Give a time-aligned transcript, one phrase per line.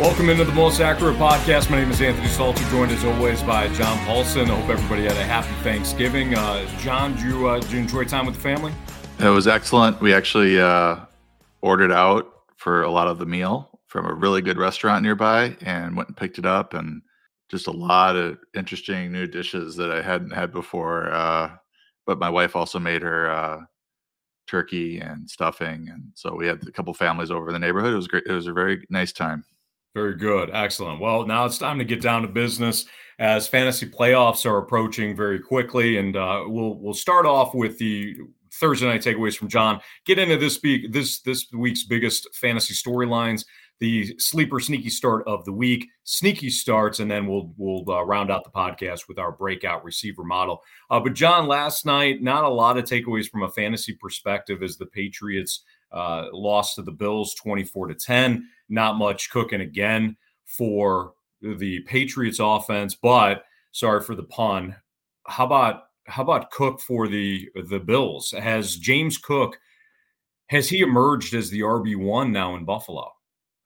[0.00, 1.68] Welcome into the Most Accurate Podcast.
[1.68, 4.44] My name is Anthony Stalter, joined as always by John Paulsen.
[4.44, 6.34] I hope everybody had a happy Thanksgiving.
[6.34, 8.72] Uh, John, did you, uh, did you enjoy time with the family?
[9.18, 10.00] It was excellent.
[10.00, 11.00] We actually uh,
[11.60, 15.94] ordered out for a lot of the meal from a really good restaurant nearby and
[15.94, 17.02] went and picked it up and
[17.50, 21.12] just a lot of interesting new dishes that I hadn't had before.
[21.12, 21.50] Uh,
[22.06, 23.60] but my wife also made her uh,
[24.46, 27.92] turkey and stuffing, and so we had a couple families over in the neighborhood.
[27.92, 28.24] It was great.
[28.26, 29.44] It was a very nice time.
[29.94, 30.50] Very good.
[30.52, 31.00] Excellent.
[31.00, 32.86] Well, now it's time to get down to business
[33.18, 35.98] as fantasy playoffs are approaching very quickly.
[35.98, 38.16] And uh, we'll we'll start off with the
[38.54, 39.80] Thursday night takeaways from John.
[40.06, 43.44] Get into this week this this week's biggest fantasy storylines,
[43.80, 48.30] the sleeper sneaky start of the week, sneaky starts, and then we'll we'll uh, round
[48.30, 50.62] out the podcast with our breakout receiver model.
[50.88, 54.76] Uh, but John, last night, not a lot of takeaways from a fantasy perspective as
[54.76, 58.48] the Patriots uh, lost to the Bills 24 to 10.
[58.68, 64.76] Not much cooking again for the Patriots offense, but sorry for the pun.
[65.26, 68.32] How about how about Cook for the the Bills?
[68.36, 69.56] Has James Cook
[70.50, 73.12] has he emerged as the RB one now in Buffalo?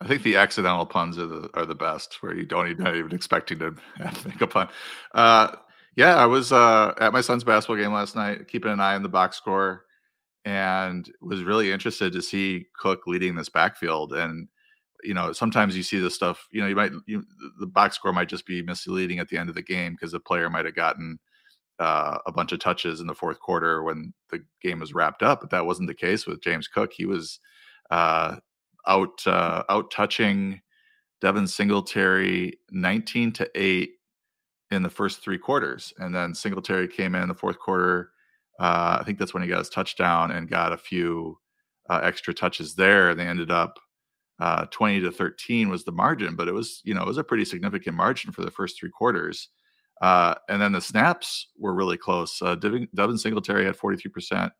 [0.02, 3.12] I think the accidental puns are the are the best, where you don't even, even
[3.12, 3.74] expecting to
[4.12, 4.68] think a pun.
[5.14, 5.56] Uh,
[5.96, 9.02] yeah, I was uh, at my son's basketball game last night, keeping an eye on
[9.02, 9.84] the box score,
[10.44, 14.12] and was really interested to see Cook leading this backfield.
[14.12, 14.48] And
[15.02, 16.46] you know, sometimes you see this stuff.
[16.50, 17.24] You know, you might you,
[17.60, 20.20] the box score might just be misleading at the end of the game because the
[20.20, 21.18] player might have gotten
[21.78, 25.40] uh, a bunch of touches in the fourth quarter when the game was wrapped up.
[25.40, 26.92] But that wasn't the case with James Cook.
[26.94, 27.38] He was
[27.90, 28.36] uh,
[28.86, 30.60] out uh, out touching
[31.20, 33.92] Devin Singletary 19 to eight
[34.70, 38.10] in the first three quarters, and then Singletary came in the fourth quarter.
[38.60, 41.38] Uh, I think that's when he got his touchdown and got a few
[41.90, 43.14] uh, extra touches there.
[43.14, 43.78] They ended up
[44.40, 47.24] uh, 20 to 13 was the margin, but it was, you know, it was a
[47.24, 49.48] pretty significant margin for the first three quarters.
[50.00, 52.40] Uh, and then the snaps were really close.
[52.42, 54.50] Uh, Devin, Devin Singletary had 43%.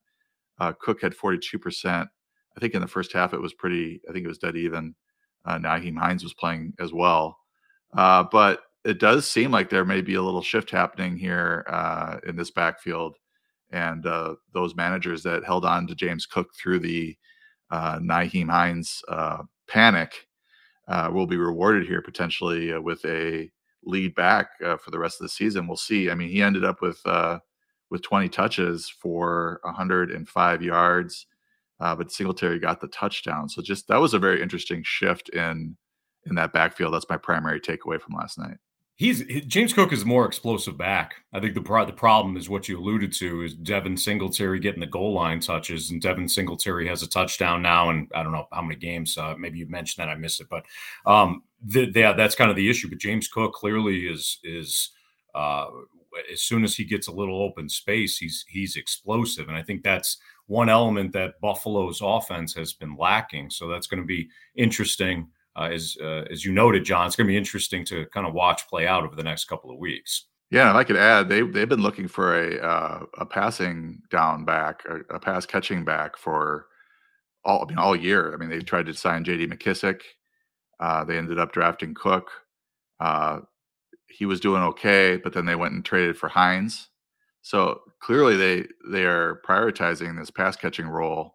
[0.59, 2.07] Uh, Cook had 42%.
[2.57, 4.95] I think in the first half it was pretty, I think it was dead even.
[5.45, 7.39] Uh, Nyheim Hines was playing as well.
[7.97, 12.19] Uh, but it does seem like there may be a little shift happening here uh,
[12.27, 13.17] in this backfield.
[13.75, 17.17] And uh, those managers that held on to James Cook through the
[17.73, 20.29] uh, Nyheim Hines uh, panic
[20.87, 23.51] uh, will be rewarded here potentially uh, with a
[23.83, 25.67] lead back uh, for the rest of the season.
[25.67, 26.09] We'll see.
[26.09, 27.41] I mean, he ended up with uh,
[27.91, 31.27] with 20 touches for 105 yards,
[31.81, 33.49] but Singletary got the touchdown.
[33.49, 35.77] So just that was a very interesting shift in
[36.27, 36.95] in that backfield.
[36.95, 38.59] That's my primary takeaway from last night.
[38.97, 41.17] He's James Cook is more explosive back.
[41.33, 44.81] I think the pro- the problem is what you alluded to is Devin Singletary getting
[44.81, 48.47] the goal line touches, and Devin Singletary has a touchdown now, and I don't know
[48.53, 49.19] how many games.
[49.19, 50.65] Uh, maybe you mentioned that I missed it, but
[51.07, 52.89] um, the, yeah, that's kind of the issue.
[52.89, 54.91] But James Cook clearly is is
[55.35, 55.67] uh,
[56.33, 59.83] as soon as he gets a little open space, he's he's explosive, and I think
[59.83, 63.51] that's one element that Buffalo's offense has been lacking.
[63.51, 67.27] So that's going to be interesting uh, as uh, as you noted, John, it's going
[67.27, 70.27] to be interesting to kind of watch play out over the next couple of weeks.
[70.51, 74.45] Yeah, and I could add they they've been looking for a uh, a passing down
[74.45, 76.67] back, a, a, pass catching back for
[77.45, 78.33] all I mean all year.
[78.33, 79.47] I mean they tried to sign J.D.
[79.47, 80.01] McKissic,
[80.81, 82.31] Uh, they ended up drafting Cook.
[83.01, 83.41] Uh,
[84.09, 86.89] he was doing okay, but then they went and traded for Hines.
[87.43, 91.35] So clearly they they are prioritizing this pass catching role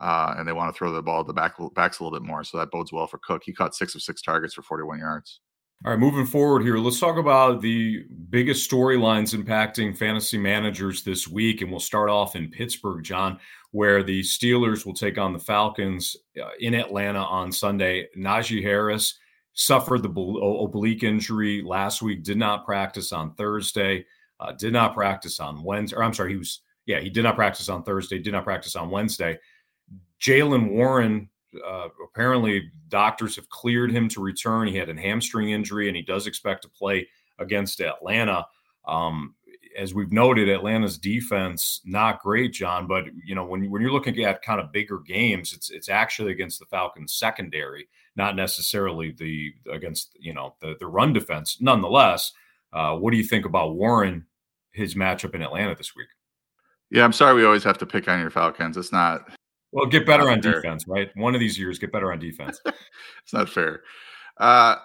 [0.00, 2.26] uh, and they want to throw the ball at the back backs a little bit
[2.26, 2.44] more.
[2.44, 3.42] So that bodes well for Cook.
[3.44, 5.40] He caught six of six targets for 41 yards.
[5.84, 11.28] All right, moving forward here, let's talk about the biggest storylines impacting fantasy managers this
[11.28, 11.60] week.
[11.60, 13.38] And we'll start off in Pittsburgh, John,
[13.72, 18.08] where the Steelers will take on the Falcons uh, in Atlanta on Sunday.
[18.16, 19.18] Najee Harris
[19.52, 24.06] suffered the oblique injury last week, did not practice on Thursday,
[24.40, 25.96] uh, did not practice on Wednesday.
[25.96, 28.76] Or I'm sorry, he was, yeah, he did not practice on Thursday, did not practice
[28.76, 29.38] on Wednesday.
[30.20, 31.28] Jaylen Warren,
[31.66, 34.68] uh, apparently doctors have cleared him to return.
[34.68, 37.08] He had a hamstring injury and he does expect to play
[37.38, 38.46] against Atlanta.
[38.86, 39.34] Um,
[39.76, 42.86] as we've noted, Atlanta's defense not great, John.
[42.86, 46.32] But you know when when you're looking at kind of bigger games, it's it's actually
[46.32, 51.58] against the Falcons secondary, not necessarily the against you know the the run defense.
[51.60, 52.32] Nonetheless,
[52.72, 54.26] uh, what do you think about Warren,
[54.72, 56.08] his matchup in Atlanta this week?
[56.90, 58.76] Yeah, I'm sorry we always have to pick on your Falcons.
[58.76, 59.28] It's not
[59.76, 60.54] well, get better on fair.
[60.54, 61.10] defense, right?
[61.16, 62.60] One of these years, get better on defense.
[62.66, 63.82] it's not fair.
[64.38, 64.76] Uh,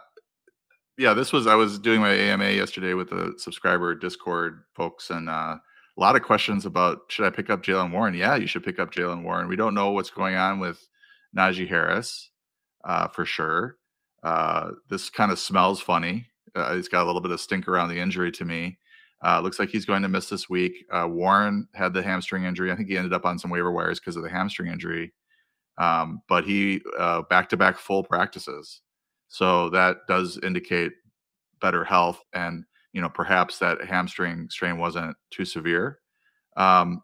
[0.97, 5.29] yeah, this was I was doing my AMA yesterday with the subscriber Discord folks, and
[5.29, 5.55] uh,
[5.97, 8.13] a lot of questions about should I pick up Jaylen Warren?
[8.13, 9.47] Yeah, you should pick up Jaylen Warren.
[9.47, 10.85] We don't know what's going on with
[11.35, 12.29] Najee Harris
[12.83, 13.77] uh, for sure.
[14.23, 16.27] Uh, this kind of smells funny.
[16.53, 18.77] Uh, he's got a little bit of stink around the injury to me.
[19.23, 20.85] Uh, looks like he's going to miss this week.
[20.91, 22.71] Uh, Warren had the hamstring injury.
[22.71, 25.13] I think he ended up on some waiver wires because of the hamstring injury.
[25.77, 26.81] Um, but he
[27.29, 28.81] back to back full practices.
[29.27, 30.91] So that does indicate
[31.61, 32.21] better health.
[32.33, 35.99] And, you know, perhaps that hamstring strain wasn't too severe.
[36.57, 37.01] Um,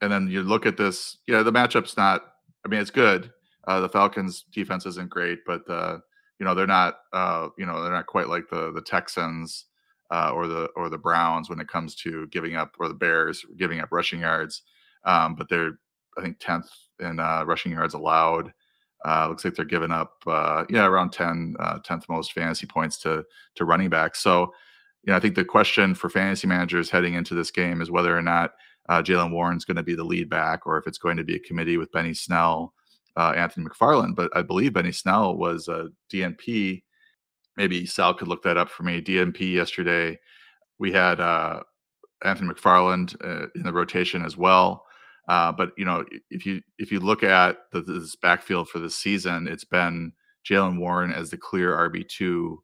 [0.00, 2.22] and then you look at this, you know, the matchup's not,
[2.64, 3.32] I mean, it's good.
[3.66, 5.98] Uh, the Falcons defense isn't great, but, uh,
[6.38, 9.66] you know, they're not, uh, you know, they're not quite like the, the Texans
[10.12, 13.44] uh, or the or the Browns when it comes to giving up, or the Bears
[13.56, 14.62] giving up rushing yards.
[15.04, 15.78] Um, but they're
[16.18, 16.68] I think tenth
[17.00, 18.52] in uh, rushing yards allowed.
[19.04, 22.98] Uh, looks like they're giving up uh, yeah around 10 uh, 10th most fantasy points
[22.98, 23.24] to
[23.56, 24.22] to running backs.
[24.22, 24.52] So
[25.02, 28.16] you know I think the question for fantasy managers heading into this game is whether
[28.16, 28.52] or not
[28.88, 31.36] uh, Jaylen Warren's going to be the lead back or if it's going to be
[31.36, 32.74] a committee with Benny Snell,
[33.16, 34.14] uh, Anthony McFarland.
[34.14, 36.82] But I believe Benny Snell was a DNP
[37.56, 39.00] maybe Sal could look that up for me.
[39.00, 40.18] DNP yesterday,
[40.78, 41.60] we had uh,
[42.24, 44.84] Anthony McFarland uh, in the rotation as well.
[45.28, 48.90] Uh, but you know, if you if you look at the, this backfield for the
[48.90, 50.12] season, it's been
[50.48, 52.62] Jaylen Warren as the clear RB two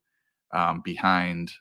[0.53, 1.53] um, behind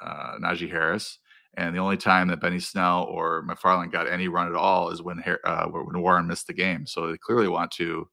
[0.00, 1.18] uh, Najee Harris.
[1.58, 5.02] And the only time that Benny Snell or McFarland got any run at all is
[5.02, 6.86] when uh, when Warren missed the game.
[6.86, 8.08] So they clearly want to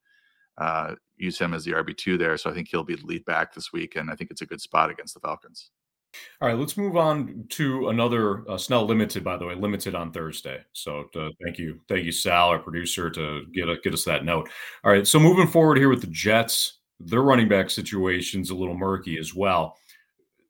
[0.57, 2.38] uh, use him as the RB two there.
[2.38, 4.45] So I think he'll be the lead back this week, and I think it's a
[4.45, 5.71] good spot against the Falcons.
[6.41, 9.23] All right, let's move on to another uh, Snell limited.
[9.23, 10.59] By the way, limited on Thursday.
[10.73, 14.25] So uh, thank you, thank you, Sal, our producer, to get a, get us that
[14.25, 14.50] note.
[14.83, 18.77] All right, so moving forward here with the Jets, their running back situation's a little
[18.77, 19.77] murky as well.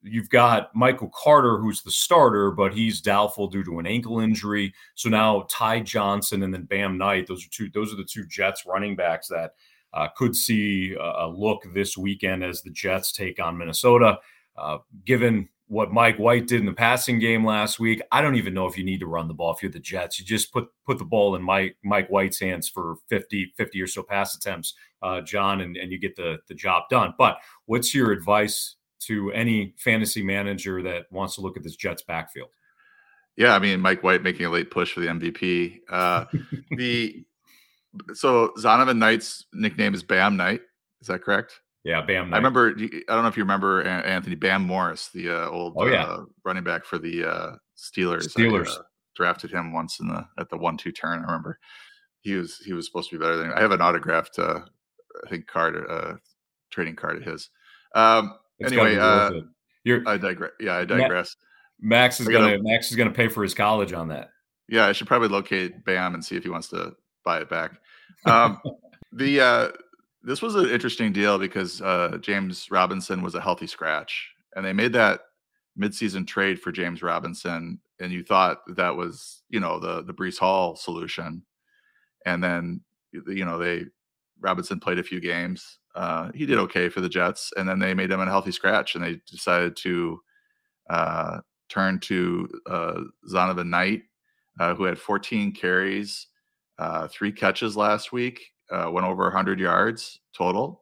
[0.06, 4.74] You've got Michael Carter, who's the starter, but he's doubtful due to an ankle injury.
[4.96, 7.26] So now Ty Johnson and then Bam Knight.
[7.26, 7.70] Those are two.
[7.74, 9.54] Those are the two Jets running backs that
[9.94, 14.20] uh, could see a, look this weekend as the Jets take on Minnesota.
[14.58, 18.54] Uh, given what Mike White did in the passing game last week, I don't even
[18.54, 20.20] know if you need to run the ball if you're the Jets.
[20.20, 23.88] You just put put the ball in Mike Mike White's hands for 50, 50 or
[23.88, 27.14] so pass attempts, uh, John, and, and you get the, the job done.
[27.18, 32.04] But what's your advice to any fantasy manager that wants to look at this Jets
[32.04, 32.50] backfield?
[33.36, 35.80] Yeah, I mean Mike White making a late push for the MVP.
[35.90, 36.26] Uh,
[36.78, 37.26] the
[38.14, 40.62] so Zonovan Knight's nickname is Bam Knight.
[41.02, 41.60] Is that correct?
[41.84, 42.30] Yeah, Bam.
[42.30, 42.36] Knight.
[42.36, 42.74] I remember.
[42.78, 46.04] I don't know if you remember Anthony Bam Morris, the uh, old oh, yeah.
[46.04, 48.34] uh, running back for the uh, Steelers.
[48.34, 48.84] Steelers I, uh,
[49.16, 51.20] drafted him once in the at the one-two turn.
[51.20, 51.60] I remember
[52.22, 53.52] he was he was supposed to be better than.
[53.52, 54.62] I have an autographed, uh,
[55.26, 56.14] I think card, uh,
[56.72, 57.50] trading card of his.
[57.94, 59.32] Um, anyway, uh,
[59.84, 60.52] You're, I digress.
[60.60, 61.36] Yeah, I digress.
[61.80, 64.30] Max is gonna, gonna Max is gonna pay for his college on that.
[64.70, 66.94] Yeah, I should probably locate Bam and see if he wants to
[67.24, 67.72] buy it back.
[68.26, 68.60] Um,
[69.12, 69.68] the uh,
[70.24, 74.74] this was an interesting deal because uh, James Robinson was a healthy scratch, and they
[74.74, 75.22] made that
[75.80, 80.40] midseason trade for James Robinson, and you thought that was you know the the Breece
[80.40, 81.44] Hall solution,
[82.26, 82.82] and then
[83.12, 83.86] you know they
[84.40, 85.80] Robinson played a few games.
[85.96, 88.96] Uh, he did okay for the Jets, and then they made him a healthy scratch,
[88.96, 90.20] and they decided to
[90.90, 94.04] uh, turn to uh, Zonovan Knight,
[94.60, 96.28] uh, who had 14 carries
[96.80, 100.82] uh, three catches last week, uh, went over 100 yards total,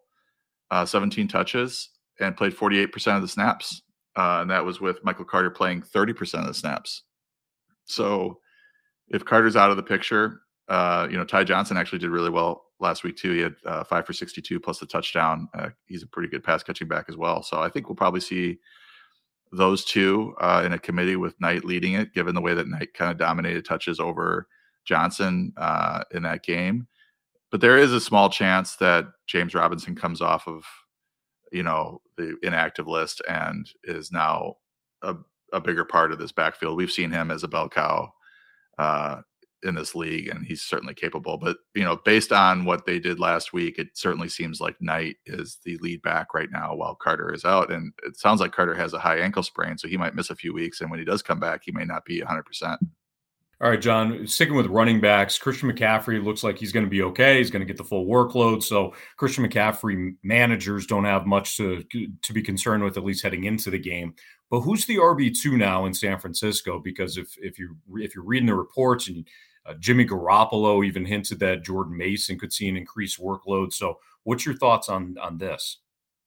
[0.69, 3.81] uh, 17 touches, and played 48% of the snaps.
[4.15, 7.03] Uh, and that was with Michael Carter playing 30% of the snaps.
[7.85, 8.39] So
[9.09, 12.65] if Carter's out of the picture, uh, you know, Ty Johnson actually did really well
[12.79, 13.31] last week too.
[13.31, 13.55] He had
[13.87, 15.47] five for 62 plus the touchdown.
[15.85, 17.43] he's a pretty good pass catching back as well.
[17.43, 18.59] So I think we'll probably see
[19.51, 20.33] those two
[20.63, 23.65] in a committee with Knight leading it, given the way that Knight kind of dominated
[23.65, 24.47] touches over–
[24.85, 26.87] Johnson uh, in that game.
[27.51, 30.63] But there is a small chance that James Robinson comes off of,
[31.51, 34.55] you know, the inactive list and is now
[35.01, 35.15] a,
[35.51, 36.77] a bigger part of this backfield.
[36.77, 38.13] We've seen him as a bell cow
[38.77, 39.21] uh,
[39.63, 41.37] in this league, and he's certainly capable.
[41.37, 45.17] But you know, based on what they did last week, it certainly seems like Knight
[45.25, 47.71] is the lead back right now, while Carter is out.
[47.71, 50.35] And it sounds like Carter has a high ankle sprain, so he might miss a
[50.35, 50.81] few weeks.
[50.81, 52.79] And when he does come back, he may not be 100 percent.
[53.61, 57.03] All right, John, sticking with running backs, Christian McCaffrey looks like he's going to be
[57.03, 57.37] okay.
[57.37, 58.63] He's going to get the full workload.
[58.63, 63.43] So Christian McCaffrey managers don't have much to, to be concerned with, at least heading
[63.43, 64.15] into the game.
[64.49, 66.79] But who's the RB two now in San Francisco?
[66.79, 69.27] Because if if you if you're reading the reports and
[69.67, 73.73] uh, Jimmy Garoppolo even hinted that Jordan Mason could see an increased workload.
[73.73, 75.77] So what's your thoughts on on this?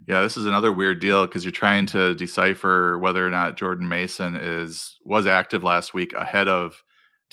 [0.07, 3.89] Yeah, this is another weird deal because you're trying to decipher whether or not Jordan
[3.89, 6.83] Mason is was active last week ahead of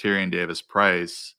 [0.02, 1.36] Tyrion Davis Price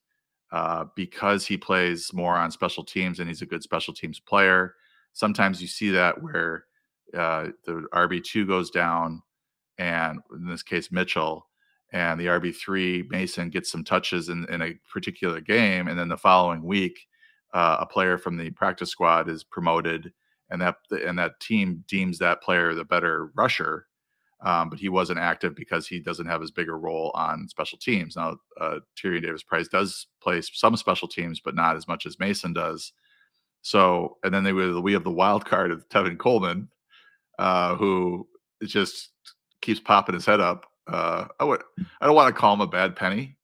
[0.53, 4.75] uh, because he plays more on special teams and he's a good special teams player.
[5.15, 6.67] Sometimes you see that where
[7.17, 9.23] uh, the RB two goes down,
[9.79, 11.49] and in this case Mitchell,
[11.93, 16.09] and the RB three Mason gets some touches in, in a particular game, and then
[16.09, 16.99] the following week,
[17.53, 20.13] uh, a player from the practice squad is promoted,
[20.51, 23.87] and that and that team deems that player the better rusher,
[24.43, 27.79] um, but he wasn't active because he doesn't have as big a role on special
[27.79, 28.17] teams.
[28.17, 32.19] Now, uh, Tyrion Davis Price does play some special teams, but not as much as
[32.19, 32.93] Mason does.
[33.63, 36.69] So, and then they we have the wild card of Tevin Coleman,
[37.39, 38.27] uh, who
[38.65, 39.11] just
[39.61, 40.67] keeps popping his head up.
[40.89, 41.63] Uh, I would,
[42.01, 43.37] I don't want to call him a bad penny.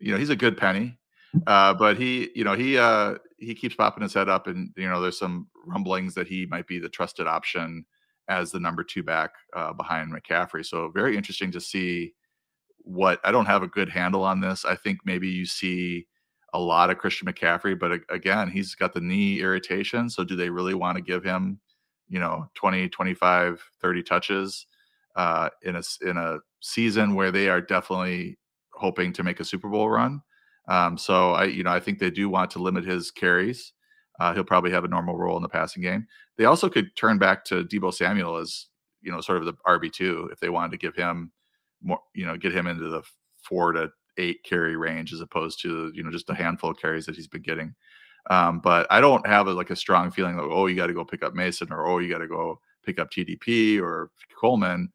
[0.00, 0.98] You know, he's a good penny,
[1.46, 4.88] uh, but he, you know, he uh, he keeps popping his head up, and you
[4.88, 7.84] know, there's some rumblings that he might be the trusted option
[8.30, 10.64] as the number two back uh, behind McCaffrey.
[10.64, 12.14] So very interesting to see
[12.78, 14.64] what I don't have a good handle on this.
[14.64, 16.06] I think maybe you see
[16.54, 20.08] a lot of Christian McCaffrey, but again, he's got the knee irritation.
[20.08, 21.60] So do they really want to give him,
[22.08, 24.66] you know, 20, 25, 30 touches
[25.16, 28.38] uh, in a in a season where they are definitely
[28.74, 30.22] hoping to make a Super Bowl run?
[30.68, 33.72] Um, so I, you know, I think they do want to limit his carries.
[34.20, 36.06] Uh, he'll probably have a normal role in the passing game.
[36.36, 38.66] They also could turn back to Deebo Samuel as
[39.02, 41.32] you know sort of the RB two if they wanted to give him
[41.82, 43.02] more, you know, get him into the
[43.42, 47.06] four to eight carry range as opposed to you know just a handful of carries
[47.06, 47.74] that he's been getting.
[48.28, 50.94] Um, but I don't have a, like a strong feeling like oh you got to
[50.94, 54.92] go pick up Mason or oh you got to go pick up TDP or Coleman.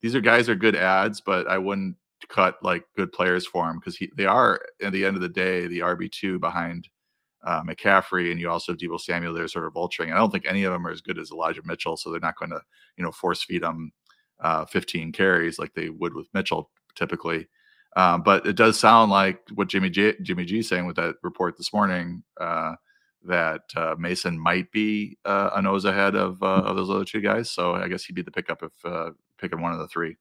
[0.00, 1.96] These are guys are good ads, but I wouldn't
[2.28, 5.66] cut like good players for him because they are at the end of the day
[5.66, 6.88] the RB two behind
[7.44, 10.12] uh, McCaffrey, and you also have Deebo Samuel there sort of vulturing.
[10.12, 12.38] I don't think any of them are as good as Elijah Mitchell, so they're not
[12.38, 12.60] going to,
[12.96, 13.92] you know, force feed them
[14.40, 17.48] uh, 15 carries like they would with Mitchell typically.
[17.96, 21.56] Um, but it does sound like what Jimmy G, Jimmy G saying with that report
[21.56, 22.74] this morning uh,
[23.24, 27.20] that uh, Mason might be uh, a nose ahead of uh, of those other two
[27.20, 27.50] guys.
[27.50, 30.16] So I guess he'd be the pickup if uh, picking one of the three.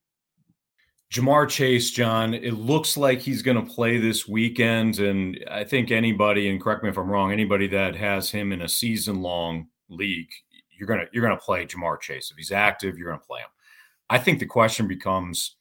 [1.11, 4.99] Ja'Marr Chase, John, it looks like he's going to play this weekend.
[4.99, 8.61] And I think anybody, and correct me if I'm wrong, anybody that has him in
[8.61, 10.29] a season long league,
[10.69, 12.29] you're going to, you're going to play Ja'Marr Chase.
[12.29, 13.47] If he's active, you're going to play him.
[14.09, 15.55] I think the question becomes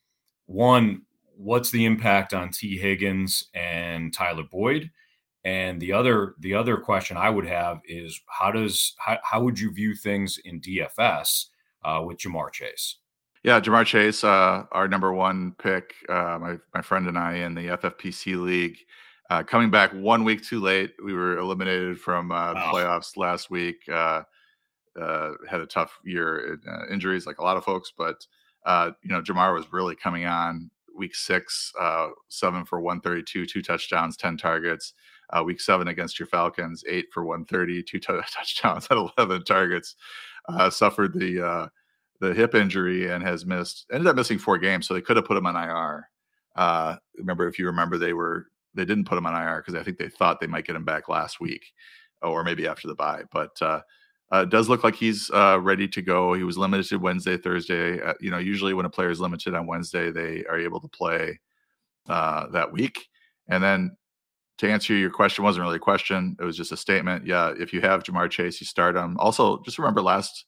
[0.46, 1.02] one,
[1.36, 4.90] what's the impact on Tee Higgins and Tyler Boyd?
[5.44, 9.60] And the other, the other question I would have is how does, how, how would
[9.60, 11.46] you view things in DFS
[11.84, 12.96] uh, with Ja'Marr Chase?
[13.46, 17.54] Yeah, Ja'Marr Chase, uh, our number one pick, uh, my my friend and I in
[17.54, 18.76] the FFPC league,
[19.30, 20.94] uh, coming back one week too late.
[21.04, 23.88] We were eliminated from uh, the playoffs last week.
[23.88, 24.22] Uh,
[25.00, 28.26] uh, had a tough year, in, injuries like a lot of folks, but
[28.66, 31.72] you know Jamar was really coming on week six,
[32.28, 34.92] seven for one thirty two, two touchdowns, ten targets.
[35.44, 39.94] week seven against your Falcons, eight for one thirty, two t- touchdowns, had eleven targets.
[40.70, 41.70] suffered the
[42.20, 45.26] the hip injury and has missed ended up missing four games so they could have
[45.26, 46.08] put him on ir
[46.56, 49.82] uh, remember if you remember they were they didn't put him on ir because i
[49.82, 51.73] think they thought they might get him back last week
[52.23, 53.80] or maybe after the bye but uh,
[54.32, 56.35] uh, does look like he's uh, ready to go.
[56.35, 59.66] He was limited wednesday thursday uh, you know usually when a player is limited on
[59.66, 61.38] wednesday they are able to play
[62.08, 63.08] uh, that week.
[63.49, 63.96] And then
[64.58, 67.26] to answer your question wasn't really a question it was just a statement.
[67.26, 69.16] Yeah if you have ja'marr chase you start him.
[69.18, 70.46] Also just remember last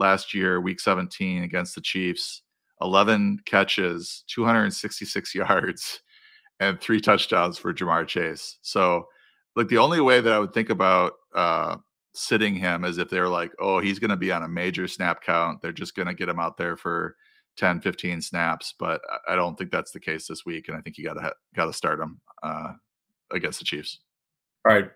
[0.00, 2.42] last year, week 17 against the Chiefs,
[2.80, 6.00] 11 catches, 266 yards,
[6.58, 8.58] and three touchdowns for Ja'Marr Chase.
[8.62, 9.06] So,
[9.56, 11.76] like, the only way that I would think about uh,
[12.14, 15.22] sitting him is if they're like, oh, he's going to be on a major snap
[15.22, 15.60] count.
[15.60, 17.16] They're just going to get him out there for
[17.56, 18.74] 10, 15 snaps.
[18.78, 20.68] But I don't think that's the case this week.
[20.68, 22.72] And I think you got to got to start him uh,
[23.30, 24.00] against the Chiefs.
[24.66, 24.90] All right.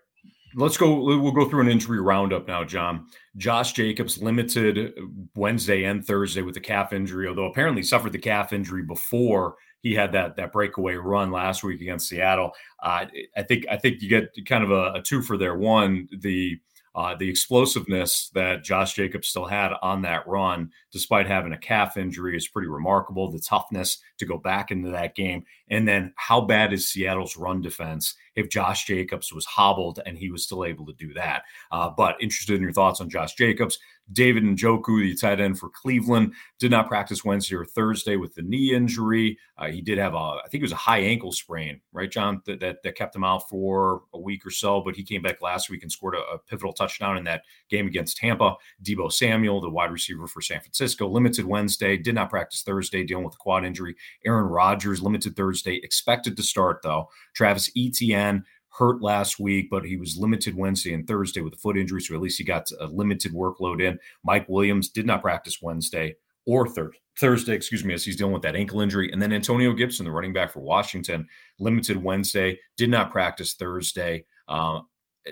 [0.56, 1.02] Let's go.
[1.02, 3.06] We'll go through an injury roundup now, John.
[3.37, 4.92] Josh Jacobs limited
[5.34, 9.94] Wednesday and Thursday with the calf injury, although apparently suffered the calf injury before he
[9.94, 12.52] had that that breakaway run last week against Seattle.
[12.82, 13.06] Uh,
[13.37, 15.56] I think I think you get kind of a, a two for there.
[15.56, 16.58] One, the
[16.94, 21.96] uh, the explosiveness that Josh Jacobs still had on that run, despite having a calf
[21.96, 23.30] injury, is pretty remarkable.
[23.30, 25.44] The toughness to go back into that game.
[25.68, 30.30] And then how bad is Seattle's run defense if Josh Jacobs was hobbled and he
[30.30, 31.42] was still able to do that?
[31.72, 33.78] Uh, but interested in your thoughts on Josh Jacobs.
[34.12, 38.42] David Njoku, the tight end for Cleveland, did not practice Wednesday or Thursday with the
[38.42, 39.38] knee injury.
[39.56, 42.42] Uh, he did have a, I think it was a high ankle sprain, right, John,
[42.46, 44.80] that, that, that kept him out for a week or so.
[44.80, 47.87] But he came back last week and scored a, a pivotal touchdown in that game
[47.87, 48.56] against Tampa.
[48.82, 53.25] Deebo Samuel, the wide receiver for San Francisco, limited Wednesday, did not practice Thursday, dealing
[53.25, 53.94] with a quad injury.
[54.26, 57.08] Aaron Rodgers, limited Thursday, expected to start though.
[57.34, 58.44] Travis Etienne
[58.76, 62.14] hurt last week, but he was limited Wednesday and Thursday with a foot injury, so
[62.14, 63.99] at least he got a limited workload in.
[64.25, 66.16] Mike Williams did not practice Wednesday
[66.47, 69.12] or thir- Thursday, excuse me, as he's dealing with that ankle injury.
[69.12, 71.26] And then Antonio Gibson, the running back for Washington,
[71.61, 74.25] limited Wednesday, did not practice Thursday.
[74.49, 74.81] Uh,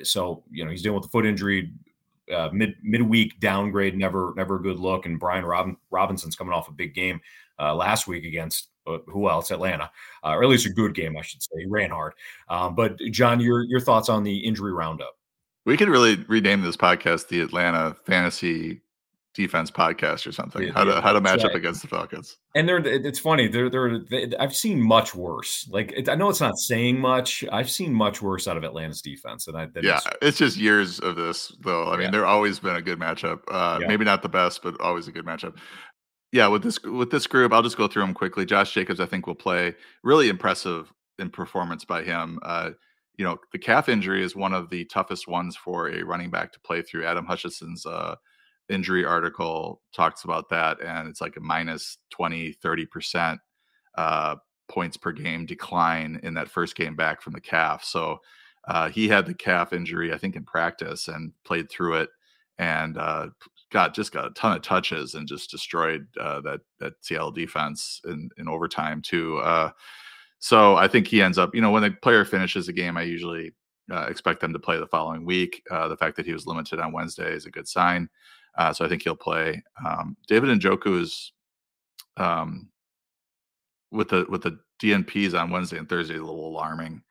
[0.05, 1.73] so you know he's dealing with the foot injury.
[2.33, 5.05] Uh, mid midweek downgrade, never never a good look.
[5.05, 7.21] And Brian Robin, Robinson's coming off a big game
[7.59, 9.51] uh, last week against uh, who else?
[9.51, 9.91] Atlanta,
[10.25, 11.61] uh, or at least a good game, I should say.
[11.61, 12.15] He ran hard.
[12.49, 15.15] Um, but John, your your thoughts on the injury roundup?
[15.65, 18.83] We could really rename this podcast the Atlanta Fantasy
[19.35, 20.63] defense podcast or something.
[20.63, 21.47] Yeah, how to how to match right.
[21.47, 22.37] up against the Falcons.
[22.55, 23.49] And they're it's funny.
[23.49, 25.69] They're they're they, I've seen much worse.
[25.71, 27.45] Like it, I know it's not saying much.
[27.51, 29.47] I've seen much worse out of Atlanta's defense.
[29.47, 31.89] And I yeah, it's just years of this though.
[31.89, 32.11] I mean, yeah.
[32.11, 33.41] they're always been a good matchup.
[33.49, 33.87] Uh, yeah.
[33.87, 35.57] Maybe not the best, but always a good matchup.
[36.33, 38.47] Yeah, with this with this group, I'll just go through them quickly.
[38.47, 39.75] Josh Jacobs, I think, will play.
[40.03, 42.39] Really impressive in performance by him.
[42.43, 42.71] Uh,
[43.19, 46.53] you know, the calf injury is one of the toughest ones for a running back
[46.53, 47.05] to play through.
[47.05, 48.17] Adam Hutchinson's uh,
[48.69, 53.39] injury article talks about that and it's like a minus 20 30%
[53.97, 54.37] uh,
[54.69, 58.19] points per game decline in that first game back from the calf so
[58.69, 62.09] uh, he had the calf injury i think in practice and played through it
[62.59, 63.27] and uh,
[63.73, 68.01] got just got a ton of touches and just destroyed uh, that that Seattle defense
[68.05, 69.71] in in overtime too uh,
[70.39, 73.03] so i think he ends up you know when a player finishes a game i
[73.03, 73.53] usually
[73.91, 75.63] uh, expect them to play the following week.
[75.69, 78.09] the fact that he was limited on Wednesday is a good sign.
[78.57, 79.63] Uh, so I think he'll play.
[79.85, 81.33] Um, David Njoku is
[82.17, 82.69] um,
[83.91, 87.03] with the with the DNPs on Wednesday and Thursday a little alarming.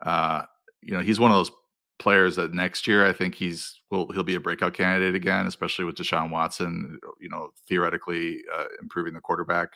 [0.00, 0.42] Uh,
[0.82, 1.50] you know, he's one of those
[1.98, 5.84] players that next year I think he's will he'll be a breakout candidate again, especially
[5.84, 6.98] with Deshaun Watson.
[7.20, 9.70] You know, theoretically uh, improving the quarterback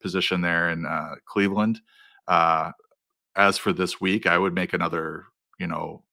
[0.00, 1.80] position there in uh, Cleveland.
[2.28, 2.72] Uh,
[3.36, 5.24] as for this week, I would make another
[5.58, 6.04] you know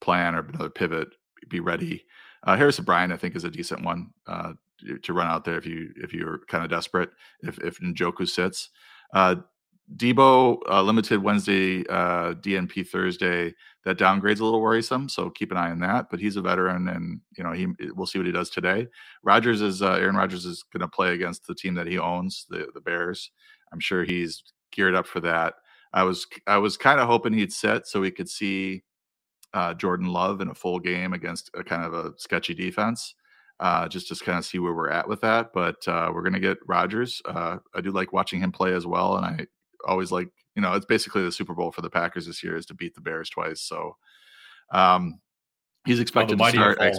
[0.00, 1.08] plan or another pivot,
[1.48, 2.04] be ready
[2.44, 4.54] uh, Harrison Bryant, I think, is a decent one uh,
[5.02, 7.10] to run out there if you if you're kind of desperate.
[7.42, 8.70] If if Njoku sits,
[9.96, 13.54] Deebo uh, limited Wednesday, uh, DNP Thursday.
[13.84, 16.06] That downgrade's a little worrisome, so keep an eye on that.
[16.10, 18.86] But he's a veteran, and you know he we'll see what he does today.
[19.22, 22.46] Rodgers is uh, Aaron Rodgers is going to play against the team that he owns,
[22.48, 23.30] the the Bears.
[23.72, 25.54] I'm sure he's geared up for that.
[25.92, 28.82] I was I was kind of hoping he'd sit so we could see
[29.54, 33.14] uh, Jordan Love in a full game against a kind of a sketchy defense.
[33.58, 35.52] Uh, just to kind of see where we're at with that.
[35.52, 37.20] But uh, we're going to get Rodgers.
[37.26, 39.46] Uh, I do like watching him play as well, and I
[39.86, 42.66] always like you know it's basically the Super Bowl for the Packers this year is
[42.66, 43.60] to beat the Bears twice.
[43.60, 43.96] So
[44.72, 45.20] um,
[45.84, 46.78] he's expected oh, to start.
[46.80, 46.98] Ex-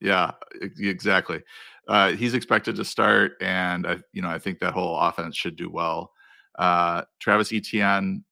[0.00, 0.32] yeah,
[0.78, 1.42] exactly.
[1.88, 5.56] Uh, he's expected to start, and I you know I think that whole offense should
[5.56, 6.12] do well.
[6.58, 8.24] Uh, Travis Etienne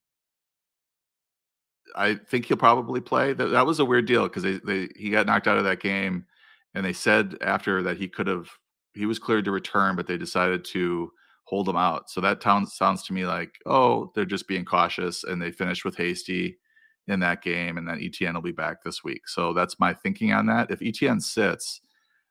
[1.95, 3.33] I think he'll probably play.
[3.33, 5.81] That that was a weird deal because they, they he got knocked out of that
[5.81, 6.27] game,
[6.75, 8.49] and they said after that he could have
[8.95, 11.11] he was cleared to return, but they decided to
[11.45, 12.11] hold them out.
[12.11, 15.85] So that sounds sounds to me like oh they're just being cautious, and they finished
[15.85, 16.59] with Hasty
[17.07, 19.29] in that game, and then Etienne will be back this week.
[19.29, 20.71] So that's my thinking on that.
[20.71, 21.83] If Etienne sits,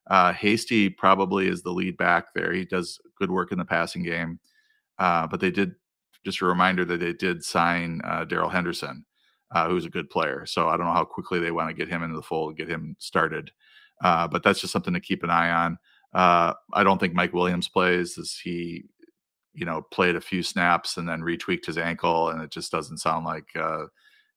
[0.07, 2.51] uh, Hasty probably is the lead back there.
[2.51, 4.39] He does good work in the passing game,
[4.97, 5.75] uh, but they did
[6.25, 9.05] just a reminder that they did sign uh, Darrell Henderson
[9.53, 10.45] uh, who's a good player.
[10.45, 12.67] So I don't know how quickly they want to get him into the fold, get
[12.67, 13.51] him started.
[14.03, 15.77] Uh, but that's just something to keep an eye on.
[16.13, 18.85] Uh, I don't think Mike Williams plays as he,
[19.53, 22.97] you know, played a few snaps and then retweaked his ankle, and it just doesn't
[22.97, 23.85] sound like uh,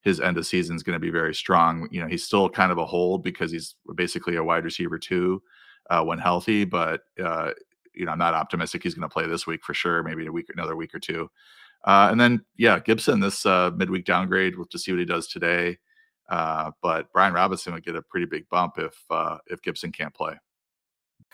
[0.02, 1.88] his end of season is going to be very strong.
[1.90, 5.42] You know, he's still kind of a hold because he's basically a wide receiver too
[5.90, 7.50] uh, when healthy, but uh,
[7.94, 10.02] you know, I'm not optimistic he's going to play this week for sure.
[10.02, 11.30] Maybe a week, another week or two.
[11.84, 15.28] Uh, and then, yeah, Gibson, this uh, midweek downgrade, we'll just see what he does
[15.28, 15.78] today.
[16.28, 18.96] Uh, but Brian Robinson would get a pretty big bump if
[19.46, 20.34] if Gibson can't play.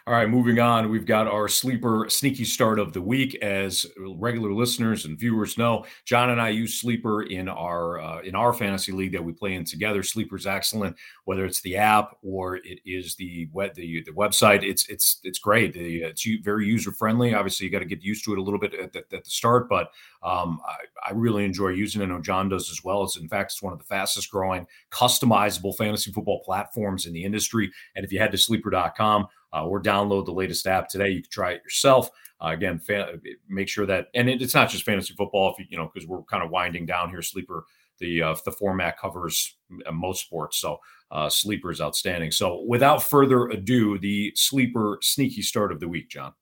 [0.05, 0.91] All right, moving on.
[0.91, 3.37] We've got our sleeper sneaky start of the week.
[3.37, 8.35] As regular listeners and viewers know, John and I use sleeper in our uh, in
[8.35, 10.03] our fantasy league that we play in together.
[10.03, 14.65] Sleeper's excellent, whether it's the app or it is the web the, the website.
[14.65, 15.77] It's it's it's great.
[15.77, 17.33] It's very user friendly.
[17.33, 19.31] Obviously, you got to get used to it a little bit at the, at the
[19.31, 19.93] start, but
[20.25, 22.05] um, I, I, really enjoy using it.
[22.05, 23.05] I know John does as well.
[23.05, 27.25] It's in fact it's one of the fastest growing customizable fantasy football platforms in the
[27.25, 27.71] industry.
[27.95, 31.11] And if you head to sleeper.com uh, or download the latest app today.
[31.11, 32.11] You can try it yourself.
[32.41, 35.53] Uh, again, fa- make sure that, and it, it's not just fantasy football.
[35.53, 37.23] If you, you know, because we're kind of winding down here.
[37.23, 37.65] Sleeper,
[37.99, 40.79] the uh, the format covers uh, most sports, so
[41.11, 42.31] uh, sleeper is outstanding.
[42.31, 46.33] So, without further ado, the sleeper sneaky start of the week, John.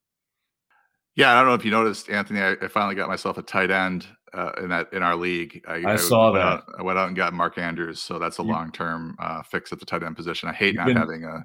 [1.17, 2.41] Yeah, I don't know if you noticed, Anthony.
[2.41, 5.63] I, I finally got myself a tight end uh, in that in our league.
[5.67, 6.41] I, I, I saw that.
[6.41, 9.73] Out, I went out and got Mark Andrews, so that's a long term uh, fix
[9.73, 10.49] at the tight end position.
[10.49, 11.45] I hate not been, having a,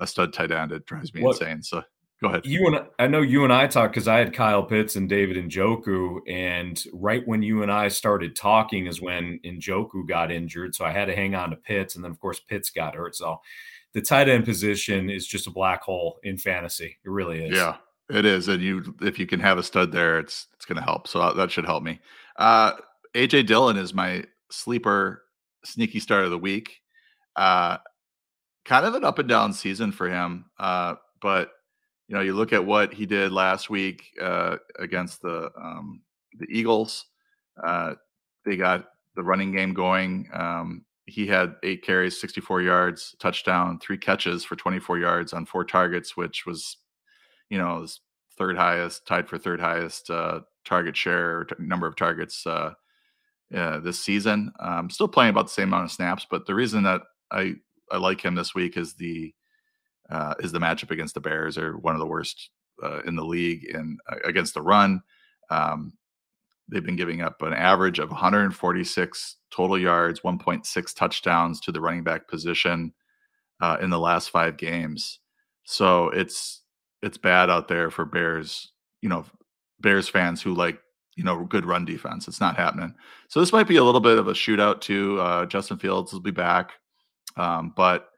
[0.00, 0.72] a stud tight end.
[0.72, 1.62] It drives me what, insane.
[1.62, 1.82] So
[2.20, 2.46] go ahead.
[2.46, 5.36] You and I know you and I talked because I had Kyle Pitts and David
[5.36, 10.74] and Njoku, and right when you and I started talking is when Njoku got injured,
[10.74, 13.16] so I had to hang on to Pitts, and then of course Pitts got hurt.
[13.16, 13.40] So
[13.92, 16.98] the tight end position is just a black hole in fantasy.
[17.04, 17.56] It really is.
[17.56, 17.76] Yeah,
[18.10, 20.84] it is, and you if you can have a stud there, it's it's going to
[20.84, 21.08] help.
[21.08, 22.00] So uh, that should help me.
[22.36, 22.72] Uh,
[23.14, 25.22] AJ Dillon is my sleeper
[25.64, 26.80] sneaky start of the week.
[27.34, 27.78] Uh,
[28.66, 31.52] kind of an up and down season for him, uh, but
[32.08, 36.02] you know you look at what he did last week uh, against the um,
[36.38, 37.06] the Eagles.
[37.64, 37.94] Uh,
[38.44, 40.28] they got the running game going.
[40.34, 45.64] Um, he had eight carries, 64 yards, touchdown, three catches for 24 yards on four
[45.64, 46.76] targets, which was
[47.50, 47.86] you know,
[48.36, 52.72] third highest, tied for third highest uh, target share, t- number of targets uh,
[53.54, 54.52] uh, this season.
[54.60, 57.54] Um, still playing about the same amount of snaps, but the reason that I
[57.90, 59.34] I like him this week is the
[60.10, 62.50] uh, is the matchup against the Bears, are one of the worst
[62.82, 65.02] uh, in the league and uh, against the run.
[65.50, 65.94] Um,
[66.68, 72.04] they've been giving up an average of 146 total yards, 1.6 touchdowns to the running
[72.04, 72.92] back position
[73.60, 75.20] uh, in the last five games.
[75.64, 76.62] So it's
[77.02, 78.72] it's bad out there for Bears,
[79.02, 79.24] you know,
[79.80, 80.80] Bears fans who like,
[81.14, 82.26] you know, good run defense.
[82.28, 82.94] It's not happening.
[83.28, 85.20] So this might be a little bit of a shootout too.
[85.20, 86.72] Uh, Justin Fields will be back.
[87.36, 88.08] Um, but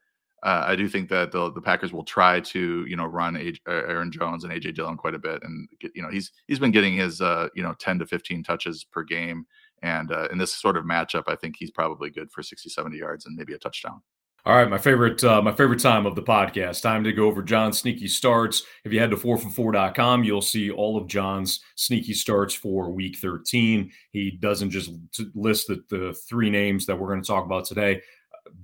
[0.43, 4.13] uh, I do think that the, the Packers will try to, you know, run Aaron
[4.13, 6.95] Jones and AJ Dillon quite a bit, and get, you know he's he's been getting
[6.95, 9.47] his uh, you know 10 to 15 touches per game,
[9.83, 12.97] and uh, in this sort of matchup, I think he's probably good for 60, 70
[12.97, 14.01] yards and maybe a touchdown.
[14.47, 16.83] All right, my favorite uh, my favorite time of the podcast.
[16.83, 18.63] Time to go over John's sneaky starts.
[18.85, 23.91] If you head to 4for4.com, you'll see all of John's sneaky starts for week 13.
[24.13, 24.93] He doesn't just
[25.35, 28.01] list the, the three names that we're going to talk about today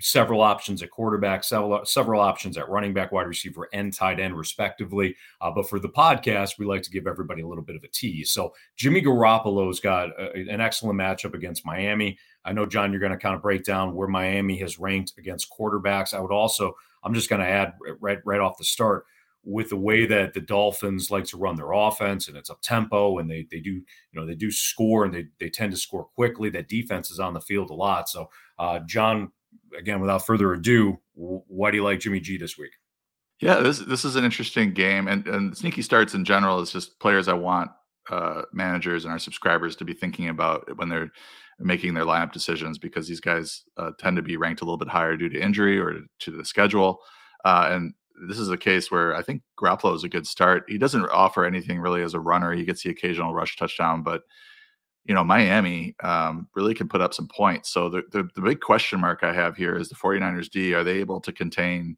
[0.01, 4.37] several options at quarterback, several several options at running back, wide receiver, and tight end,
[4.37, 5.17] respectively.
[5.41, 7.89] Uh, but for the podcast, we like to give everybody a little bit of a
[7.89, 8.31] tease.
[8.33, 12.19] So Jimmy Garoppolo's got a, an excellent matchup against Miami.
[12.45, 15.51] I know John, you're going to kind of break down where Miami has ranked against
[15.51, 16.15] quarterbacks.
[16.15, 19.05] I would also, I'm just going to add right right off the start
[19.45, 23.19] with the way that the Dolphins like to run their offense and it's up tempo
[23.19, 26.05] and they they do you know they do score and they they tend to score
[26.05, 26.49] quickly.
[26.51, 28.09] That defense is on the field a lot.
[28.09, 29.33] So uh, John
[29.79, 32.73] again, without further ado, why do you like Jimmy G this week?
[33.41, 36.99] Yeah, this this is an interesting game, and and sneaky starts in general is just
[37.01, 37.71] players I want
[38.11, 41.11] uh, managers and our subscribers to be thinking about when they're
[41.59, 44.89] making their lineup decisions because these guys uh, tend to be ranked a little bit
[44.89, 46.99] higher due to injury or to the schedule,
[47.45, 47.95] uh, and
[48.29, 50.65] this is a case where I think Garoppolo is a good start.
[50.69, 52.53] He doesn't offer anything really as a runner.
[52.53, 54.23] He gets the occasional rush touchdown, but
[55.05, 57.71] you know, Miami um, really can put up some points.
[57.71, 60.75] So the, the, the big question mark I have here is the 49ers D.
[60.75, 61.97] Are they able to contain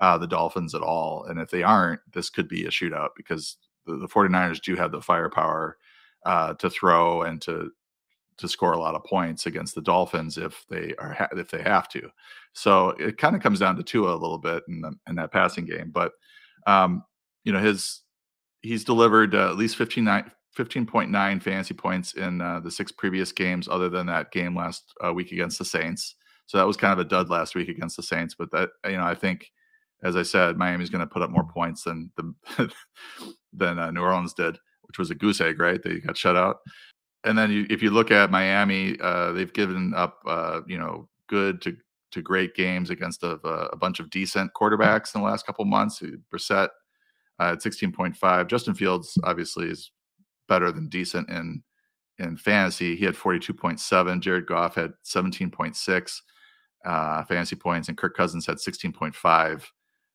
[0.00, 1.24] uh, the Dolphins at all?
[1.24, 4.92] And if they aren't, this could be a shootout because the, the 49ers do have
[4.92, 5.78] the firepower
[6.26, 7.70] uh, to throw and to
[8.38, 11.62] to score a lot of points against the Dolphins if they are ha- if they
[11.62, 12.10] have to.
[12.54, 15.32] So it kind of comes down to Tua a little bit in the, in that
[15.32, 16.12] passing game, but
[16.66, 17.04] um,
[17.44, 18.02] you know his
[18.62, 20.04] he's delivered uh, at least 15,
[20.56, 25.12] 15.9 fantasy points in uh, the six previous games, other than that game last uh,
[25.12, 26.16] week against the Saints.
[26.46, 28.34] So that was kind of a dud last week against the Saints.
[28.38, 29.50] But that, you know, I think,
[30.02, 32.72] as I said, Miami's going to put up more points than the
[33.52, 35.82] than uh, New Orleans did, which was a goose egg, right?
[35.82, 36.58] They got shut out.
[37.24, 41.08] And then you, if you look at Miami, uh, they've given up, uh, you know,
[41.28, 41.76] good to
[42.10, 43.38] to great games against a,
[43.72, 46.02] a bunch of decent quarterbacks in the last couple months.
[46.30, 46.68] Brissett
[47.40, 48.46] uh, at 16.5.
[48.48, 49.90] Justin Fields obviously is
[50.48, 51.62] better than decent in
[52.18, 52.94] in fantasy.
[52.96, 54.20] He had 42.7.
[54.20, 56.20] Jared Goff had 17.6
[56.84, 59.62] uh, fantasy points, and Kirk Cousins had 16.5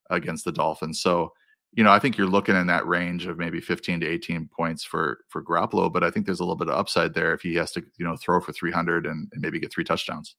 [0.10, 1.02] against the Dolphins.
[1.02, 1.34] So,
[1.74, 4.84] you know, I think you're looking in that range of maybe 15 to 18 points
[4.84, 7.56] for for Garoppolo, but I think there's a little bit of upside there if he
[7.56, 10.36] has to, you know, throw for 300 and, and maybe get three touchdowns.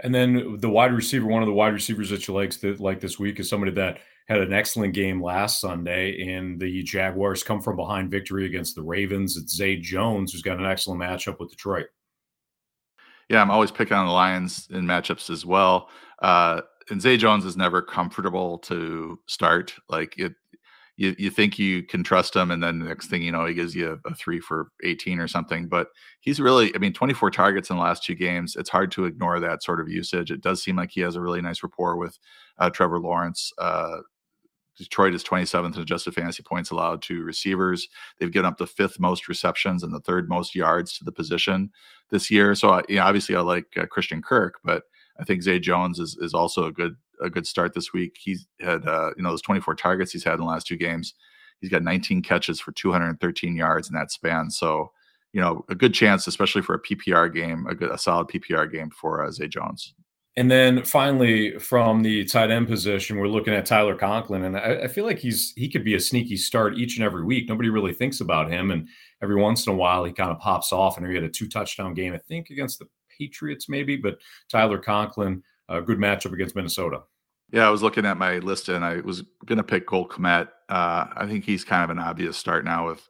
[0.00, 3.18] And then the wide receiver, one of the wide receivers that you like, like this
[3.18, 7.76] week is somebody that had an excellent game last Sunday, and the Jaguars come from
[7.76, 9.36] behind victory against the Ravens.
[9.36, 11.86] It's Zay Jones, who's got an excellent matchup with Detroit.
[13.28, 15.88] Yeah, I'm always picking on the Lions in matchups as well.
[16.20, 19.74] Uh, and Zay Jones is never comfortable to start.
[19.88, 20.34] Like it,
[20.96, 23.54] you, you think you can trust him, and then the next thing you know, he
[23.54, 25.68] gives you a, a, three for 18 or something.
[25.68, 25.88] But
[26.20, 28.56] he's really, I mean, 24 targets in the last two games.
[28.56, 30.30] It's hard to ignore that sort of usage.
[30.30, 32.18] It does seem like he has a really nice rapport with
[32.58, 33.52] uh, Trevor Lawrence.
[33.58, 33.98] Uh,
[34.76, 37.88] Detroit is 27th in adjusted fantasy points allowed to receivers.
[38.18, 41.70] They've given up the fifth most receptions and the third most yards to the position
[42.10, 42.54] this year.
[42.54, 44.84] So, you know, obviously, I like uh, Christian Kirk, but
[45.18, 48.16] I think Zay Jones is is also a good a good start this week.
[48.20, 51.14] He's had uh, you know those 24 targets he's had in the last two games.
[51.60, 54.50] He's got 19 catches for 213 yards in that span.
[54.50, 54.92] So,
[55.32, 58.70] you know, a good chance, especially for a PPR game, a good a solid PPR
[58.70, 59.94] game for uh, Zay Jones.
[60.38, 64.82] And then finally, from the tight end position, we're looking at Tyler Conklin, and I,
[64.82, 67.48] I, feel like he's he could be a sneaky start each and every week.
[67.48, 68.86] Nobody really thinks about him, and
[69.22, 70.98] every once in a while he kind of pops off.
[70.98, 72.86] And he had a two touchdown game, I think, against the
[73.18, 73.96] Patriots, maybe.
[73.96, 74.18] But
[74.50, 77.00] Tyler Conklin, a good matchup against Minnesota.
[77.50, 80.48] Yeah, I was looking at my list, and I was going to pick Cole Kmet.
[80.68, 83.08] Uh, I think he's kind of an obvious start now with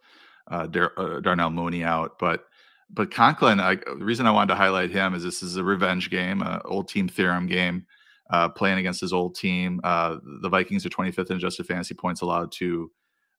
[0.48, 2.44] uh, Dar- uh, Darnell Mooney out, but
[2.90, 6.11] but Conklin, I, the reason I wanted to highlight him is this is a revenge
[6.11, 7.87] game, an old team theorem game,
[8.31, 9.81] uh, playing against his old team.
[9.83, 12.90] Uh, the Vikings are 25th in adjusted fantasy points allowed to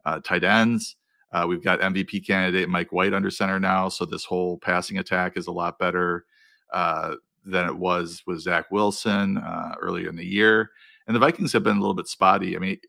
[0.06, 0.96] uh, tight ends.
[1.32, 5.38] Uh, we've got MVP candidate Mike White under center now, so this whole passing attack
[5.38, 6.26] is a lot better
[6.74, 10.72] uh, than it was with Zach Wilson uh, earlier in the year.
[11.06, 12.56] And the Vikings have been a little bit spotty.
[12.56, 12.80] I mean,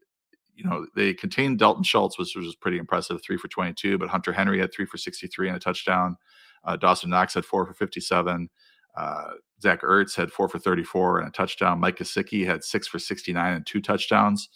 [0.55, 4.33] you know, they contained Dalton Schultz, which was pretty impressive, three for 22, but Hunter
[4.33, 6.17] Henry had three for 63 and a touchdown.
[6.65, 8.49] Uh, Dawson Knox had four for 57.
[8.97, 9.31] Uh,
[9.63, 11.81] Zach Ertz had four for 34 and a touchdown.
[11.81, 14.49] Mike Gesicki had six for 69 and two touchdowns,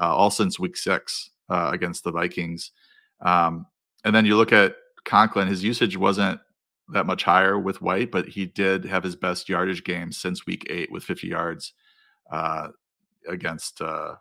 [0.00, 2.72] uh, all since week six uh, against the Vikings.
[3.20, 3.66] Um,
[4.04, 6.40] and then you look at Conklin, his usage wasn't
[6.92, 10.66] that much higher with White, but he did have his best yardage game since week
[10.70, 11.74] eight with 50 yards
[12.30, 12.68] uh,
[13.28, 14.14] against, uh,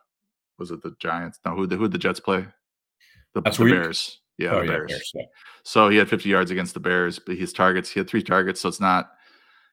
[0.57, 1.39] was it the Giants?
[1.45, 2.45] No, who the, who the Jets play?
[3.33, 4.19] The, the Bears.
[4.39, 4.89] Yeah, oh, the Bears.
[4.89, 5.21] Yeah, Bears yeah.
[5.63, 8.61] So he had 50 yards against the Bears, but his targets, he had three targets.
[8.61, 9.11] So it's not,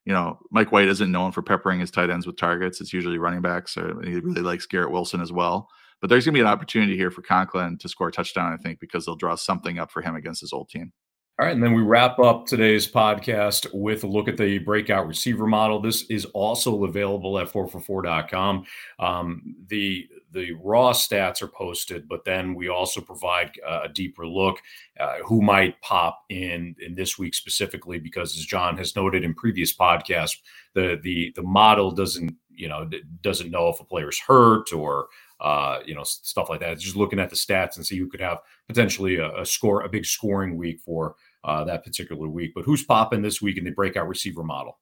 [0.05, 2.81] you know, Mike White isn't known for peppering his tight ends with targets.
[2.81, 3.72] It's usually running backs.
[3.72, 5.68] So he really likes Garrett Wilson as well.
[6.00, 8.57] But there's going to be an opportunity here for Conklin to score a touchdown, I
[8.57, 10.92] think, because they'll draw something up for him against his old team.
[11.38, 15.07] All right, and then we wrap up today's podcast with a look at the breakout
[15.07, 15.81] receiver model.
[15.81, 18.64] This is also available at 4for4.com.
[18.98, 24.26] Um, the the raw stats are posted, but then we also provide uh, a deeper
[24.26, 24.58] look
[24.98, 29.34] uh, who might pop in in this week specifically because, as John has noted in
[29.34, 30.38] previous podcasts,
[30.74, 32.88] the the the model doesn't you know
[33.22, 35.08] doesn't know if a player's hurt or
[35.40, 36.72] uh, you know, stuff like that.
[36.72, 39.82] It's just looking at the stats and see who could have potentially a, a score,
[39.82, 42.52] a big scoring week for uh, that particular week.
[42.54, 44.78] But who's popping this week in the breakout receiver model?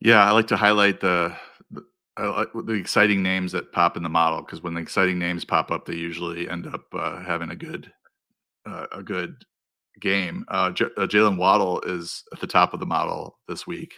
[0.00, 1.36] Yeah, I like to highlight the
[1.70, 1.84] the,
[2.20, 5.86] the exciting names that pop in the model because when the exciting names pop up,
[5.86, 7.92] they usually end up uh, having a good
[8.66, 9.36] uh, a good
[10.00, 10.44] game.
[10.48, 13.94] Uh, J- uh, Jaylen Waddle is at the top of the model this week.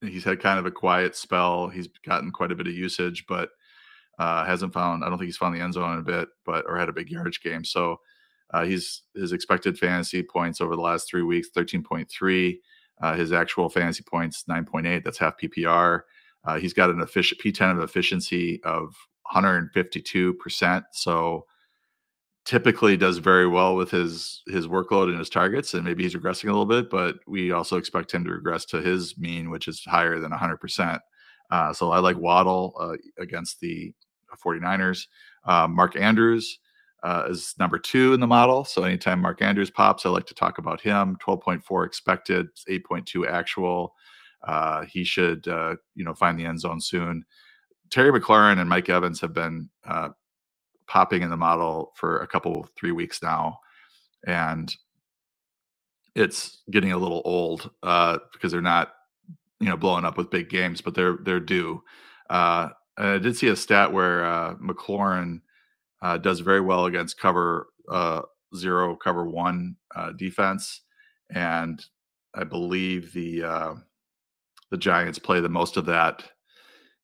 [0.00, 1.68] He's had kind of a quiet spell.
[1.68, 3.50] He's gotten quite a bit of usage, but
[4.18, 5.04] uh, hasn't found.
[5.04, 6.94] I don't think he's found the end zone in a bit, but or had a
[6.94, 7.64] big yardage game.
[7.64, 8.00] So
[8.64, 12.58] he's his expected fantasy points over the last three weeks, 13.3.
[13.00, 15.04] Uh, his actual fantasy points, 9.8.
[15.04, 16.02] That's half PPR.
[16.44, 18.94] Uh, he's got an efficient P10 of efficiency of
[19.32, 20.82] 152%.
[20.92, 21.46] So
[22.46, 26.44] typically does very well with his his workload and his targets and maybe he's regressing
[26.44, 29.84] a little bit but we also expect him to regress to his mean which is
[29.84, 30.98] higher than 100%
[31.50, 33.92] uh, so i like waddle uh, against the
[34.42, 35.06] 49ers
[35.44, 36.58] uh, mark andrews
[37.02, 38.64] uh, is number two in the model.
[38.64, 41.16] So anytime Mark Andrews pops, I like to talk about him.
[41.24, 43.94] 12.4 expected, 8.2 actual.
[44.46, 47.24] Uh, he should, uh, you know, find the end zone soon.
[47.90, 50.10] Terry McLaurin and Mike Evans have been uh,
[50.86, 53.58] popping in the model for a couple, three weeks now,
[54.26, 54.74] and
[56.14, 58.92] it's getting a little old uh, because they're not,
[59.60, 61.82] you know, blowing up with big games, but they're they're due.
[62.28, 64.22] Uh, I did see a stat where
[64.62, 65.40] McLaurin
[66.02, 68.22] uh, does very well against cover uh,
[68.56, 70.82] zero, cover one uh, defense,
[71.30, 71.84] and
[72.34, 73.74] I believe the uh,
[74.70, 76.24] the Giants play the most of that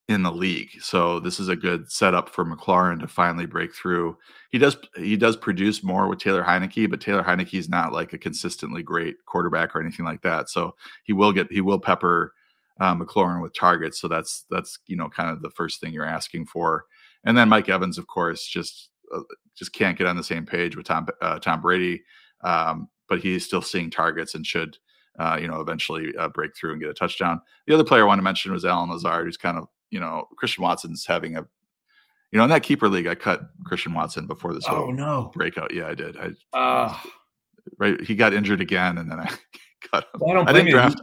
[0.09, 0.71] in the league.
[0.81, 4.17] So this is a good setup for McLaurin to finally break through.
[4.51, 8.13] He does he does produce more with Taylor Heinicke, but Taylor Heinicke is not like
[8.13, 10.49] a consistently great quarterback or anything like that.
[10.49, 12.33] So he will get he will pepper
[12.81, 14.01] uh, McLaurin with targets.
[14.01, 16.85] So that's that's you know kind of the first thing you're asking for.
[17.25, 19.21] And then Mike Evans, of course, just uh,
[19.57, 22.03] just can't get on the same page with Tom uh, Tom Brady,
[22.45, 24.79] um, but he's still seeing targets and should
[25.19, 27.41] uh, you know eventually uh, break through and get a touchdown.
[27.67, 30.29] The other player I want to mention was Allen Lazard, who's kind of you know
[30.37, 31.47] Christian Watson's having a
[32.33, 35.73] you know in that keeper league I cut Christian Watson before this oh no breakout.
[35.73, 36.17] Yeah, I did.
[36.17, 36.97] I uh,
[37.79, 39.29] right he got injured again and then I
[39.93, 40.23] cut him.
[40.29, 41.01] I don't I didn't draft.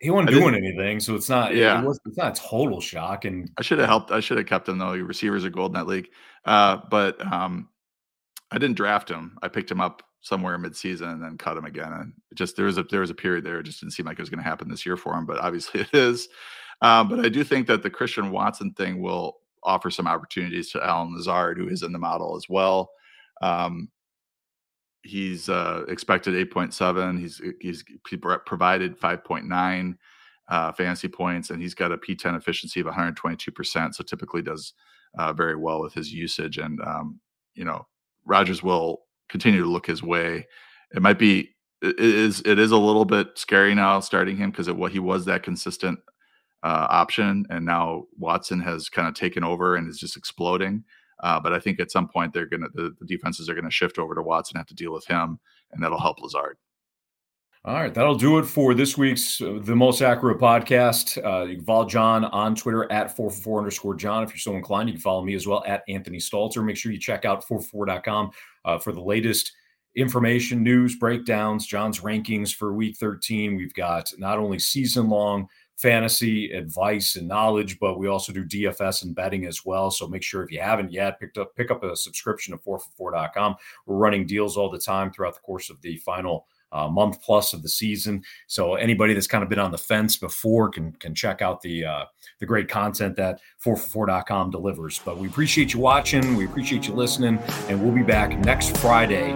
[0.00, 1.54] he wasn't doing anything, so it's not.
[1.54, 3.24] Yeah, it was, it's not a total shock.
[3.24, 4.10] And I should have helped.
[4.10, 4.92] I should have kept him though.
[4.92, 6.08] Your receivers are gold in that league.
[6.44, 7.68] Uh, but um,
[8.50, 9.36] I didn't draft him.
[9.42, 11.92] I picked him up somewhere mid-season and then cut him again.
[11.92, 13.60] And just there was a there was a period there.
[13.60, 15.38] It just didn't seem like it was going to happen this year for him, but
[15.38, 16.28] obviously it is.
[16.82, 20.84] Um, but I do think that the Christian Watson thing will offer some opportunities to
[20.84, 22.90] Allen Lazard, who is in the model as well.
[23.40, 23.88] Um,
[25.02, 27.18] he's uh, expected 8.7.
[27.18, 27.84] He's he's
[28.44, 29.96] provided 5.9
[30.48, 33.94] uh, fantasy points, and he's got a P10 efficiency of 122 percent.
[33.94, 34.74] So typically does
[35.18, 36.58] uh, very well with his usage.
[36.58, 37.20] And um,
[37.54, 37.86] you know,
[38.24, 40.46] Rodgers will continue to look his way.
[40.94, 41.50] It might be
[41.82, 45.24] it is it is a little bit scary now starting him because what he was
[45.24, 45.98] that consistent
[46.62, 50.84] uh, option, and now Watson has kind of taken over and is just exploding.
[51.22, 53.98] Uh, but I think at some point they're gonna the, the defenses are gonna shift
[53.98, 55.38] over to Watson, have to deal with him,
[55.72, 56.56] and that'll help Lazard.
[57.66, 61.18] All right, that'll do it for this week's uh, The Most Accurate podcast.
[61.18, 64.22] Uh, you can follow John on Twitter at 4for4 underscore John.
[64.22, 66.64] If you're so inclined, you can follow me as well at Anthony Stalter.
[66.64, 68.30] Make sure you check out 4for4.com
[68.66, 69.50] uh, for the latest
[69.96, 73.56] information, news, breakdowns, John's rankings for week 13.
[73.56, 79.02] We've got not only season long fantasy advice and knowledge, but we also do DFS
[79.02, 79.90] and betting as well.
[79.90, 83.56] So make sure if you haven't yet picked up, pick up a subscription to 4for4.com.
[83.86, 87.52] We're running deals all the time throughout the course of the final uh, month plus
[87.52, 88.22] of the season.
[88.46, 91.84] So anybody that's kind of been on the fence before can can check out the
[91.84, 92.04] uh,
[92.40, 95.00] the great content that 4for4.com delivers.
[95.04, 96.36] But we appreciate you watching.
[96.36, 99.30] We appreciate you listening, and we'll be back next Friday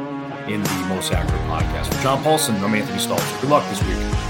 [0.49, 1.95] in the Most Accurate podcast.
[1.95, 3.41] For John Paulsen, I'm Anthony Stalter.
[3.41, 4.30] Good luck this week.